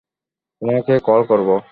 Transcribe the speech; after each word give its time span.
তোমাকে 0.61 0.93
কল 1.03 1.21
করব। 1.27 1.49